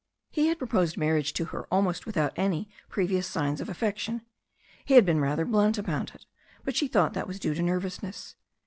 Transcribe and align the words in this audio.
He 0.31 0.47
had 0.47 0.57
proposed 0.57 0.97
marriage 0.97 1.31
to 1.33 1.45
her 1.45 1.65
almost 1.71 2.07
without 2.07 2.33
any 2.35 2.67
pre 2.89 3.07
vious 3.07 3.25
signs 3.25 3.61
of 3.61 3.69
affection. 3.69 4.23
He 4.83 4.95
had 4.95 5.05
been 5.05 5.19
rather 5.21 5.45
blunt 5.45 5.77
about 5.77 6.15
it, 6.15 6.25
but 6.63 6.75
she 6.75 6.87
thought 6.87 7.13
that 7.13 7.27
was 7.27 7.39
due 7.39 7.53
to 7.53 7.61
nervousness. 7.61 8.35